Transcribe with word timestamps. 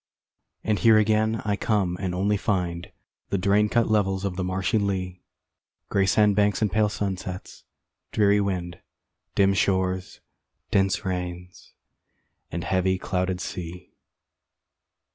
And 0.63 0.79
here 0.79 0.97
again 0.97 1.43
I 1.45 1.55
come 1.55 1.95
and 1.99 2.15
only 2.15 2.35
find 2.35 2.91
The 3.29 3.37
drain 3.37 3.69
cut 3.69 3.87
levels 3.87 4.25
of 4.25 4.35
the 4.35 4.43
marshy 4.43 4.79
lea, 4.79 5.21
Gray 5.89 6.07
sand 6.07 6.35
banks 6.35 6.59
and 6.59 6.71
pale 6.71 6.89
sunsets 6.89 7.65
dreary 8.11 8.41
wind, 8.41 8.79
Dim 9.35 9.53
shores, 9.53 10.19
dense 10.71 11.05
rains, 11.05 11.75
and 12.51 12.63
heavy 12.63 12.97
clouded 12.97 13.39
sea. 13.41 13.93